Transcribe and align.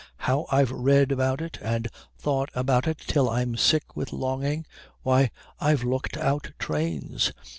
"How 0.17 0.47
I've 0.51 0.71
read 0.71 1.11
about 1.11 1.41
it 1.41 1.59
and 1.61 1.87
thought 2.17 2.49
about 2.55 2.87
it 2.87 2.97
till 2.97 3.29
I'm 3.29 3.55
sick 3.55 3.95
with 3.95 4.11
longing? 4.11 4.65
Why, 5.03 5.29
I've 5.59 5.83
looked 5.83 6.17
out 6.17 6.53
trains. 6.57 7.31